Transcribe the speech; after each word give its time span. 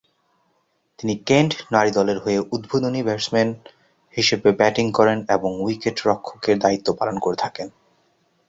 তিনি 0.99 1.13
কেন্ট 1.27 1.51
নারী 1.71 1.91
দলের 1.91 2.17
হয়ে 2.19 2.39
উদ্বোধনী 2.51 3.01
ব্যাটসম্যান 3.03 3.49
হিসেবে 4.17 4.49
ব্যাটিং 4.51 4.85
করেন 4.91 5.17
এবং 5.29 5.51
উইকেট-রক্ষকের 5.61 6.55
দায়িত্বও 6.59 6.97
পালন 6.99 7.17
করে 7.19 7.37
থাকেন। 7.39 7.67